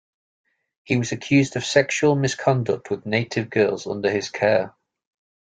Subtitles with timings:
[0.83, 4.73] He was accused of sexual misconduct with native girls under his care.